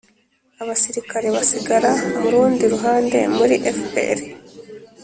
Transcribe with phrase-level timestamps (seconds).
[0.61, 4.17] abasirikare basigara mu rundi ruhande muri fpr